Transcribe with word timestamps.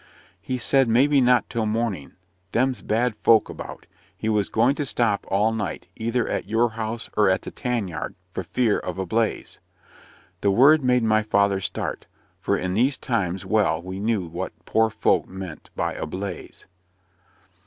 "He 0.41 0.57
said, 0.57 0.87
maybe 0.89 1.21
not 1.21 1.47
till 1.47 1.67
morning. 1.67 2.13
Them's 2.53 2.81
bad 2.81 3.13
folk 3.23 3.49
about. 3.49 3.85
He 4.17 4.29
was 4.29 4.49
going 4.49 4.73
to 4.77 4.83
stop 4.87 5.25
all 5.29 5.51
night, 5.53 5.85
either 5.95 6.27
at 6.27 6.49
your 6.49 6.69
house 6.71 7.11
or 7.15 7.29
at 7.29 7.43
the 7.43 7.51
tan 7.51 7.87
yard, 7.87 8.15
for 8.33 8.41
fear 8.41 8.79
of 8.79 8.97
a 8.97 9.05
BLAZE." 9.05 9.59
The 10.41 10.49
word 10.49 10.83
made 10.83 11.03
my 11.03 11.21
father 11.21 11.59
start; 11.59 12.07
for 12.39 12.57
in 12.57 12.73
these 12.73 12.97
times 12.97 13.45
well 13.45 13.79
we 13.79 13.99
knew 13.99 14.25
what 14.25 14.53
poor 14.65 14.89
folk 14.89 15.27
meant 15.27 15.69
by 15.75 15.93
"a 15.93 16.07
blaze." 16.07 16.65